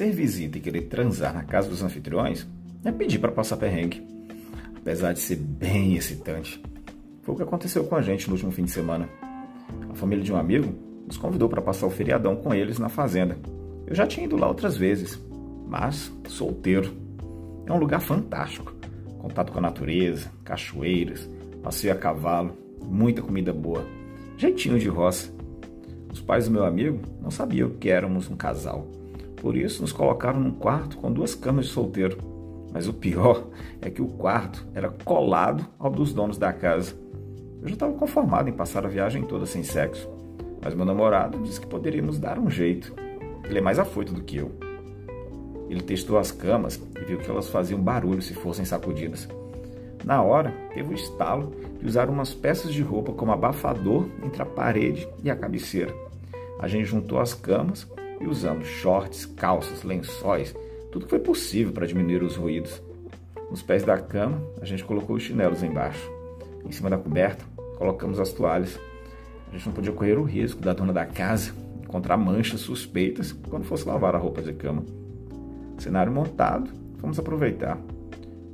ser 0.00 0.12
visita 0.12 0.56
e 0.56 0.62
querer 0.62 0.82
transar 0.88 1.34
na 1.34 1.42
casa 1.42 1.68
dos 1.68 1.82
anfitriões 1.82 2.46
é 2.82 2.90
pedir 2.90 3.18
para 3.18 3.30
passar 3.30 3.58
perrengue. 3.58 4.02
Apesar 4.74 5.12
de 5.12 5.20
ser 5.20 5.36
bem 5.36 5.94
excitante. 5.94 6.62
Foi 7.20 7.34
o 7.34 7.36
que 7.36 7.42
aconteceu 7.42 7.84
com 7.84 7.94
a 7.94 8.00
gente 8.00 8.26
no 8.26 8.32
último 8.32 8.50
fim 8.50 8.64
de 8.64 8.70
semana. 8.70 9.06
A 9.90 9.94
família 9.94 10.24
de 10.24 10.32
um 10.32 10.38
amigo 10.38 10.72
nos 11.06 11.18
convidou 11.18 11.50
para 11.50 11.60
passar 11.60 11.86
o 11.86 11.90
feriadão 11.90 12.34
com 12.34 12.54
eles 12.54 12.78
na 12.78 12.88
fazenda. 12.88 13.36
Eu 13.86 13.94
já 13.94 14.06
tinha 14.06 14.24
ido 14.24 14.38
lá 14.38 14.48
outras 14.48 14.74
vezes, 14.74 15.20
mas 15.68 16.10
solteiro. 16.26 16.90
É 17.66 17.72
um 17.72 17.78
lugar 17.78 18.00
fantástico. 18.00 18.74
Contato 19.18 19.52
com 19.52 19.58
a 19.58 19.62
natureza, 19.62 20.32
cachoeiras, 20.42 21.28
passeio 21.62 21.92
a 21.92 21.96
cavalo, 21.96 22.56
muita 22.82 23.20
comida 23.20 23.52
boa. 23.52 23.84
Jeitinho 24.38 24.78
de 24.78 24.88
roça. 24.88 25.30
Os 26.10 26.22
pais 26.22 26.46
do 26.46 26.52
meu 26.52 26.64
amigo 26.64 27.02
não 27.20 27.30
sabiam 27.30 27.68
que 27.68 27.90
éramos 27.90 28.30
um 28.30 28.34
casal. 28.34 28.98
Por 29.40 29.56
isso 29.56 29.80
nos 29.80 29.92
colocaram 29.92 30.38
num 30.38 30.52
quarto 30.52 30.98
com 30.98 31.10
duas 31.10 31.34
camas 31.34 31.66
de 31.66 31.72
solteiro. 31.72 32.18
Mas 32.72 32.86
o 32.86 32.92
pior 32.92 33.46
é 33.80 33.90
que 33.90 34.02
o 34.02 34.06
quarto 34.06 34.66
era 34.74 34.90
colado 34.90 35.66
ao 35.78 35.90
dos 35.90 36.12
donos 36.12 36.36
da 36.36 36.52
casa. 36.52 36.94
Eu 37.60 37.68
já 37.68 37.74
estava 37.74 37.92
conformado 37.94 38.48
em 38.48 38.52
passar 38.52 38.84
a 38.84 38.88
viagem 38.88 39.22
toda 39.22 39.46
sem 39.46 39.62
sexo, 39.62 40.08
mas 40.62 40.74
meu 40.74 40.84
namorado 40.84 41.38
disse 41.38 41.60
que 41.60 41.66
poderíamos 41.66 42.18
dar 42.18 42.38
um 42.38 42.48
jeito. 42.48 42.94
Ele 43.44 43.58
é 43.58 43.62
mais 43.62 43.78
afoito 43.78 44.12
do 44.12 44.22
que 44.22 44.36
eu. 44.36 44.52
Ele 45.68 45.80
testou 45.80 46.18
as 46.18 46.30
camas 46.30 46.80
e 47.00 47.04
viu 47.04 47.18
que 47.18 47.30
elas 47.30 47.48
faziam 47.48 47.80
barulho 47.80 48.22
se 48.22 48.34
fossem 48.34 48.64
sacudidas. 48.64 49.26
Na 50.04 50.22
hora, 50.22 50.52
teve 50.72 50.92
o 50.92 50.94
estalo 50.94 51.52
de 51.78 51.86
usar 51.86 52.08
umas 52.08 52.34
peças 52.34 52.72
de 52.72 52.82
roupa 52.82 53.12
como 53.12 53.32
abafador 53.32 54.06
entre 54.22 54.42
a 54.42 54.46
parede 54.46 55.08
e 55.22 55.30
a 55.30 55.36
cabeceira. 55.36 55.94
A 56.58 56.68
gente 56.68 56.84
juntou 56.84 57.18
as 57.18 57.34
camas 57.34 57.86
e 58.20 58.26
usamos 58.26 58.66
shorts, 58.66 59.24
calças, 59.24 59.82
lençóis, 59.82 60.54
tudo 60.92 61.06
que 61.06 61.10
foi 61.10 61.20
possível 61.20 61.72
para 61.72 61.86
diminuir 61.86 62.22
os 62.22 62.36
ruídos. 62.36 62.82
Nos 63.50 63.62
pés 63.62 63.82
da 63.82 63.98
cama, 63.98 64.40
a 64.60 64.64
gente 64.64 64.84
colocou 64.84 65.16
os 65.16 65.22
chinelos 65.22 65.62
embaixo. 65.62 66.10
Em 66.64 66.70
cima 66.70 66.90
da 66.90 66.98
coberta, 66.98 67.44
colocamos 67.78 68.20
as 68.20 68.32
toalhas. 68.32 68.78
A 69.48 69.56
gente 69.56 69.66
não 69.66 69.72
podia 69.72 69.92
correr 69.92 70.18
o 70.18 70.22
risco 70.22 70.60
da 70.60 70.72
dona 70.72 70.92
da 70.92 71.06
casa 71.06 71.52
encontrar 71.90 72.16
manchas 72.16 72.60
suspeitas 72.60 73.32
quando 73.32 73.64
fosse 73.64 73.86
lavar 73.86 74.14
a 74.14 74.18
roupa 74.18 74.40
de 74.40 74.52
cama. 74.52 74.84
Cenário 75.76 76.12
montado, 76.12 76.70
vamos 76.98 77.18
aproveitar. 77.18 77.76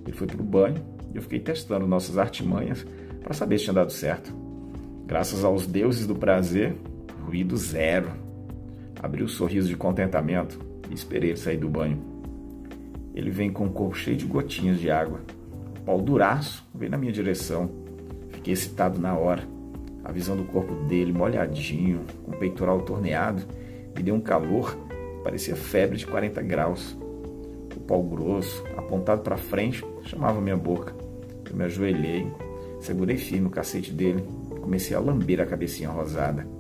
Ele 0.07 0.17
foi 0.17 0.27
para 0.27 0.41
o 0.41 0.45
banho 0.45 0.83
e 1.13 1.17
eu 1.17 1.23
fiquei 1.23 1.39
testando 1.39 1.87
nossas 1.87 2.17
artimanhas 2.17 2.87
para 3.23 3.35
saber 3.35 3.59
se 3.59 3.65
tinha 3.65 3.75
dado 3.75 3.93
certo. 3.93 4.33
Graças 5.05 5.45
aos 5.45 5.67
deuses 5.67 6.07
do 6.07 6.15
prazer, 6.15 6.75
ruído 7.27 7.59
zero. 7.59 8.11
Abri 9.03 9.23
o 9.23 9.29
sorriso 9.29 9.69
de 9.69 9.77
contentamento 9.77 10.59
e 10.91 10.95
esperei 10.95 11.31
ele 11.31 11.39
sair 11.39 11.59
do 11.59 11.69
banho. 11.69 11.99
Ele 13.15 13.31
vem 13.31 13.51
com 13.51 13.67
o 13.67 13.71
corpo 13.71 13.97
cheio 13.97 14.17
de 14.17 14.27
gotinhas 14.27 14.79
de 14.79 14.91
água. 14.91 15.21
O 15.81 15.85
pau 15.85 16.01
duraço 16.01 16.65
vem 16.75 16.89
na 16.89 16.99
minha 16.99 17.13
direção. 17.13 17.71
Fiquei 18.31 18.53
excitado 18.53 18.99
na 18.99 19.17
hora. 19.17 19.43
A 20.05 20.13
visão 20.13 20.37
do 20.37 20.45
corpo 20.45 20.75
dele 20.85 21.13
molhadinho, 21.13 22.01
com 22.25 22.33
o 22.33 22.37
peitoral 22.37 22.83
torneado, 22.83 23.43
me 23.97 24.03
deu 24.03 24.15
um 24.15 24.21
calor, 24.21 24.77
parecia 25.25 25.57
febre 25.57 25.97
de 25.97 26.07
40 26.07 26.43
graus. 26.43 26.97
O 27.75 27.81
pau 27.81 28.03
grosso, 28.03 28.63
apontado 28.77 29.23
para 29.23 29.37
frente, 29.37 29.85
chamava 30.03 30.41
minha 30.41 30.57
boca. 30.57 30.95
Eu 31.49 31.57
me 31.57 31.65
ajoelhei, 31.65 32.27
segurei 32.81 33.17
firme 33.17 33.49
o 33.49 33.51
cacete 33.51 33.93
dele 33.93 34.23
e 34.55 34.61
comecei 34.61 34.97
a 34.97 35.01
lamber 35.01 35.41
a 35.41 35.47
cabecinha 35.47 35.89
rosada. 35.89 36.56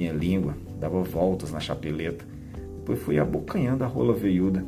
Minha 0.00 0.14
língua 0.14 0.54
dava 0.78 1.02
voltas 1.02 1.52
na 1.52 1.60
chapeleta, 1.60 2.24
depois 2.78 2.98
fui 3.02 3.18
abocanhando 3.18 3.84
a 3.84 3.86
rola 3.86 4.14
veiuda. 4.14 4.64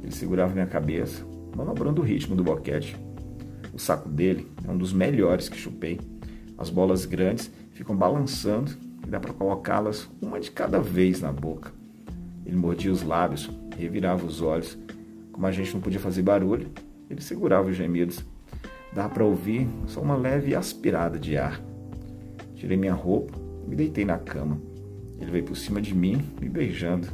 Ele 0.00 0.12
segurava 0.12 0.52
minha 0.52 0.64
cabeça, 0.68 1.26
manobrando 1.56 2.00
o 2.00 2.04
ritmo 2.04 2.36
do 2.36 2.44
boquete. 2.44 2.96
O 3.72 3.80
saco 3.80 4.08
dele 4.08 4.46
é 4.64 4.70
um 4.70 4.78
dos 4.78 4.92
melhores 4.92 5.48
que 5.48 5.56
chupei. 5.56 5.98
As 6.56 6.70
bolas 6.70 7.04
grandes 7.04 7.50
ficam 7.72 7.96
balançando 7.96 8.70
e 9.04 9.10
dá 9.10 9.18
para 9.18 9.32
colocá-las 9.32 10.08
uma 10.22 10.38
de 10.38 10.52
cada 10.52 10.78
vez 10.78 11.20
na 11.20 11.32
boca. 11.32 11.72
Ele 12.46 12.54
mordia 12.54 12.92
os 12.92 13.02
lábios, 13.02 13.50
revirava 13.76 14.24
os 14.24 14.40
olhos. 14.40 14.78
Como 15.32 15.44
a 15.48 15.50
gente 15.50 15.74
não 15.74 15.80
podia 15.80 15.98
fazer 15.98 16.22
barulho, 16.22 16.68
ele 17.10 17.20
segurava 17.20 17.70
os 17.70 17.76
gemidos. 17.76 18.24
Dá 18.92 19.08
para 19.08 19.24
ouvir 19.24 19.66
só 19.88 20.00
uma 20.00 20.14
leve 20.14 20.54
aspirada 20.54 21.18
de 21.18 21.36
ar. 21.36 21.60
Tirei 22.54 22.76
minha 22.76 22.94
roupa 22.94 23.42
me 23.66 23.76
deitei 23.76 24.04
na 24.04 24.18
cama. 24.18 24.58
Ele 25.20 25.30
veio 25.30 25.44
por 25.44 25.56
cima 25.56 25.80
de 25.80 25.94
mim, 25.94 26.22
me 26.40 26.48
beijando. 26.48 27.08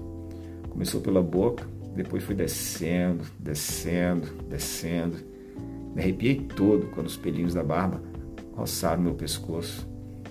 Começou 0.69 1.01
pela 1.01 1.23
boca, 1.23 1.67
depois 1.95 2.23
foi 2.23 2.35
descendo, 2.35 3.25
descendo, 3.39 4.29
descendo. 4.49 5.17
Me 5.95 6.03
arrepiei 6.03 6.37
todo 6.37 6.87
quando 6.89 7.07
os 7.07 7.17
pelinhos 7.17 7.55
da 7.55 7.63
barba 7.63 8.01
roçaram 8.55 9.03
meu 9.03 9.15
pescoço. 9.15 9.89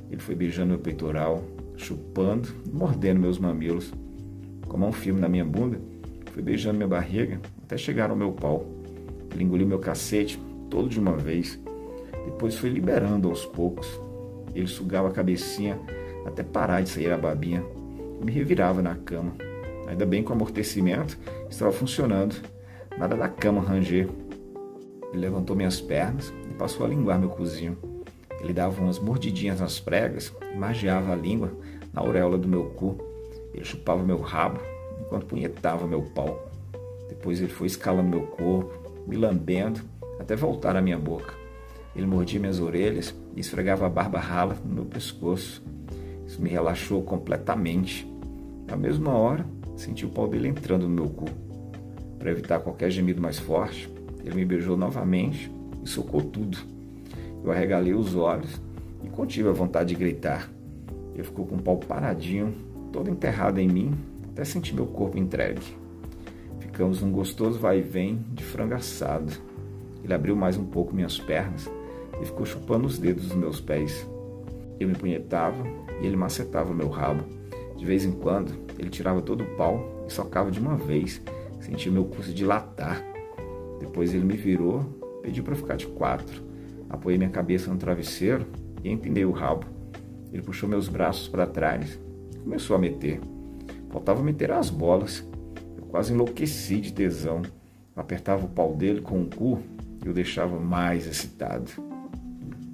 Ele 0.10 0.22
foi 0.22 0.36
beijando 0.36 0.70
meu 0.70 0.80
peitoral, 0.80 1.44
chupando 1.76 2.50
mordendo 2.72 3.20
meus 3.20 3.38
mamilos. 3.38 3.94
Com 4.68 4.78
a 4.78 4.80
mão 4.80 4.92
firme 4.92 5.20
na 5.20 5.30
minha 5.30 5.46
bunda, 5.46 5.80
foi 6.34 6.42
beijando 6.42 6.78
minha 6.78 6.88
barriga 6.88 7.40
até 7.64 7.78
chegar 7.78 8.10
ao 8.10 8.16
meu 8.16 8.32
pau. 8.32 8.66
Ele 9.34 9.44
engoliu 9.44 9.68
meu 9.68 9.80
cacete 9.80 10.40
todo 10.70 10.90
de 10.90 11.00
uma 11.00 11.16
vez. 11.16 11.60
Depois 12.26 12.56
foi 12.56 12.70
liberando 12.70 13.30
aos 13.30 13.46
poucos. 13.46 13.88
Ele 14.56 14.68
sugava 14.68 15.10
a 15.10 15.12
cabecinha 15.12 15.80
até 16.30 16.44
parar 16.44 16.82
de 16.82 16.90
sair 16.90 17.12
a 17.12 17.18
babinha. 17.18 17.64
e 18.22 18.26
me 18.26 18.32
revirava 18.32 18.82
na 18.82 18.96
cama. 18.96 19.34
Ainda 19.88 20.06
bem 20.06 20.24
que 20.24 20.30
o 20.30 20.34
amortecimento 20.34 21.18
estava 21.50 21.72
funcionando. 21.72 22.36
Nada 22.98 23.16
da 23.16 23.28
cama 23.28 23.62
ranger. 23.62 24.08
Ele 25.12 25.22
levantou 25.22 25.56
minhas 25.56 25.82
pernas 25.82 26.34
e 26.50 26.54
passou 26.54 26.86
a 26.86 26.90
linguar 26.90 27.18
meu 27.18 27.30
cozinho. 27.30 27.78
Ele 28.40 28.54
dava 28.54 28.82
umas 28.82 29.00
mordidinhas 29.00 29.60
nas 29.60 29.80
pregas 29.80 30.34
e 30.54 30.58
magiava 30.58 31.12
a 31.12 31.16
língua 31.16 31.52
na 31.94 32.02
auréola 32.02 32.38
do 32.38 32.48
meu 32.48 32.66
cu. 32.66 32.98
Ele 33.54 33.66
chupava 33.66 34.04
meu 34.04 34.20
rabo 34.20 34.60
enquanto 35.02 35.26
punhetava 35.26 35.88
meu 35.88 36.04
pau. 36.04 36.50
Depois 37.08 37.40
ele 37.40 37.50
foi 37.50 37.68
escalando 37.68 38.10
meu 38.10 38.28
corpo, 38.28 38.72
me 39.08 39.18
lambendo 39.18 39.82
até 40.20 40.36
voltar 40.36 40.76
à 40.76 40.82
minha 40.82 41.00
boca. 41.00 41.34
Ele 41.96 42.06
mordia 42.06 42.40
minhas 42.40 42.60
orelhas 42.60 43.16
e 43.36 43.40
esfregava 43.40 43.88
a 43.88 43.90
barba 43.90 44.20
rala 44.20 44.56
no 44.64 44.76
meu 44.76 44.86
pescoço. 44.86 45.64
Isso 46.30 46.40
me 46.40 46.48
relaxou 46.48 47.02
completamente. 47.02 48.08
Na 48.68 48.78
mesma 48.78 49.12
hora, 49.14 49.44
senti 49.76 50.06
o 50.06 50.10
pau 50.10 50.28
dele 50.28 50.48
entrando 50.48 50.84
no 50.84 50.94
meu 50.94 51.10
cu. 51.10 51.26
Para 52.20 52.30
evitar 52.30 52.60
qualquer 52.60 52.92
gemido 52.92 53.20
mais 53.20 53.40
forte, 53.40 53.92
ele 54.24 54.36
me 54.36 54.46
beijou 54.46 54.78
novamente 54.78 55.52
e 55.84 55.90
socou 55.90 56.22
tudo. 56.22 56.60
Eu 57.44 57.52
arregalei 57.52 57.96
os 57.96 58.14
olhos 58.16 58.62
e 59.04 59.10
contive 59.10 59.50
a 59.50 59.54
vontade 59.54 59.90
de 59.90 59.96
gritar. 59.96 60.48
Ele 61.16 61.24
ficou 61.24 61.48
com 61.48 61.56
o 61.56 61.62
pau 61.64 61.78
paradinho, 61.78 62.54
todo 62.94 63.10
enterrado 63.10 63.60
em 63.60 63.68
mim, 63.68 63.96
até 64.32 64.46
sentir 64.46 64.76
meu 64.76 64.86
corpo 64.86 65.18
entregue. 65.18 65.76
Ficamos 66.60 67.02
num 67.02 67.12
gostoso 67.12 67.58
vai 67.58 67.80
e 67.80 67.82
vem 67.82 68.24
de 68.34 68.44
frango 68.44 68.76
assado. 68.76 69.34
Ele 70.04 70.14
abriu 70.14 70.36
mais 70.36 70.58
um 70.58 70.66
pouco 70.66 70.94
minhas 70.94 71.18
pernas 71.18 71.68
e 72.22 72.26
ficou 72.26 72.46
chupando 72.46 72.86
os 72.86 73.00
dedos 73.00 73.30
dos 73.30 73.36
meus 73.36 73.60
pés. 73.60 74.08
Eu 74.80 74.88
me 74.88 74.94
punhetava 74.94 75.89
e 76.02 76.06
ele 76.06 76.16
macetava 76.16 76.74
meu 76.74 76.90
rabo. 76.90 77.24
De 77.76 77.86
vez 77.86 78.04
em 78.04 78.12
quando, 78.12 78.54
ele 78.78 78.90
tirava 78.90 79.22
todo 79.22 79.44
o 79.44 79.56
pau 79.56 80.04
e 80.08 80.12
socava 80.12 80.52
de 80.52 80.60
uma 80.60 80.76
vez. 80.76 81.22
Senti 81.62 81.90
meu 81.90 82.06
pulso 82.06 82.34
dilatar. 82.34 83.04
Depois 83.80 84.14
ele 84.14 84.26
me 84.26 84.36
virou, 84.36 84.82
pediu 85.22 85.44
para 85.44 85.56
ficar 85.56 85.76
de 85.76 85.88
quatro. 85.88 86.44
Apoiei 86.90 87.18
minha 87.18 87.30
cabeça 87.30 87.72
no 87.72 87.78
travesseiro 87.78 88.46
e 88.84 88.90
empinei 88.90 89.26
o 89.26 89.32
rabo. 89.32 89.66
Ele 90.32 90.42
puxou 90.42 90.68
meus 90.68 90.88
braços 90.88 91.28
para 91.28 91.48
trás 91.48 92.00
e 92.34 92.40
começou 92.40 92.76
a 92.76 92.80
meter. 92.80 93.20
Faltava 93.90 94.22
meter 94.22 94.52
as 94.52 94.70
bolas. 94.70 95.26
Eu 95.78 95.84
quase 95.86 96.14
enlouqueci 96.14 96.80
de 96.80 96.94
tesão. 96.94 97.42
Apertava 97.96 98.46
o 98.46 98.50
pau 98.50 98.76
dele 98.76 99.02
com 99.02 99.22
o 99.22 99.26
cu 99.26 99.60
e 100.06 100.10
o 100.10 100.14
deixava 100.14 100.60
mais 100.60 101.08
excitado. 101.08 101.72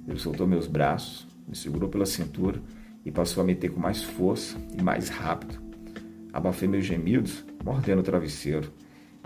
Ele 0.06 0.18
soltou 0.18 0.46
meus 0.46 0.66
braços, 0.66 1.26
me 1.48 1.56
segurou 1.56 1.88
pela 1.88 2.06
cintura 2.06 2.60
e 3.06 3.12
passou 3.12 3.40
a 3.40 3.46
meter 3.46 3.70
com 3.70 3.78
mais 3.78 4.02
força 4.02 4.58
e 4.76 4.82
mais 4.82 5.08
rápido. 5.08 5.58
Abafei 6.32 6.66
meus 6.66 6.84
gemidos, 6.84 7.44
mordendo 7.64 8.00
o 8.00 8.02
travesseiro. 8.02 8.68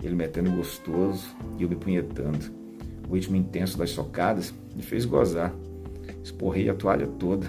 Ele 0.03 0.15
metendo 0.15 0.51
gostoso 0.51 1.25
e 1.57 1.63
eu 1.63 1.69
me 1.69 1.75
punhetando. 1.75 2.39
O 3.09 3.15
ritmo 3.15 3.35
intenso 3.35 3.77
das 3.79 3.89
socadas 3.89 4.53
me 4.75 4.83
fez 4.83 5.03
gozar. 5.03 5.53
Esporrei 6.23 6.69
a 6.69 6.75
toalha 6.75 7.07
toda. 7.07 7.47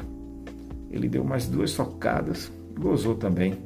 Ele 0.90 1.06
deu 1.06 1.22
mais 1.22 1.46
duas 1.46 1.70
socadas 1.70 2.50
e 2.74 2.80
gozou 2.80 3.14
também. 3.14 3.58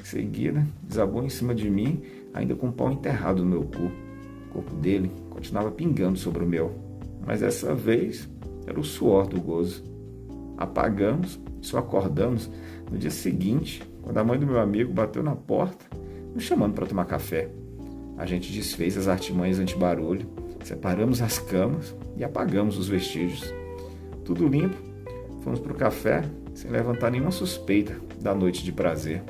Em 0.00 0.04
seguida, 0.04 0.66
desabou 0.82 1.22
em 1.22 1.28
cima 1.28 1.54
de 1.54 1.70
mim, 1.70 2.02
ainda 2.32 2.54
com 2.54 2.68
o 2.68 2.72
pau 2.72 2.90
enterrado 2.90 3.44
no 3.44 3.50
meu 3.50 3.64
cu. 3.64 3.92
O 4.48 4.52
corpo 4.54 4.74
dele 4.76 5.12
continuava 5.28 5.70
pingando 5.70 6.18
sobre 6.18 6.42
o 6.42 6.46
meu, 6.46 6.74
mas 7.24 7.40
dessa 7.40 7.74
vez 7.74 8.26
era 8.66 8.80
o 8.80 8.84
suor 8.84 9.26
do 9.26 9.38
gozo. 9.40 9.97
Apagamos 10.58 11.40
só 11.60 11.78
acordamos 11.78 12.50
no 12.90 12.98
dia 12.98 13.10
seguinte, 13.10 13.82
quando 14.02 14.18
a 14.18 14.24
mãe 14.24 14.38
do 14.38 14.46
meu 14.46 14.60
amigo 14.60 14.92
bateu 14.92 15.22
na 15.22 15.34
porta 15.34 15.84
nos 16.34 16.44
chamando 16.44 16.74
para 16.74 16.86
tomar 16.86 17.04
café. 17.04 17.48
A 18.16 18.26
gente 18.26 18.52
desfez 18.52 18.96
as 18.96 19.08
artimanhas 19.08 19.58
antibarulho, 19.58 20.28
separamos 20.62 21.22
as 21.22 21.38
camas 21.38 21.94
e 22.16 22.24
apagamos 22.24 22.78
os 22.78 22.88
vestígios. 22.88 23.52
Tudo 24.24 24.48
limpo, 24.48 24.76
fomos 25.40 25.60
para 25.60 25.72
o 25.72 25.76
café 25.76 26.22
sem 26.54 26.70
levantar 26.70 27.10
nenhuma 27.10 27.30
suspeita 27.30 27.96
da 28.20 28.34
noite 28.34 28.64
de 28.64 28.72
prazer. 28.72 29.22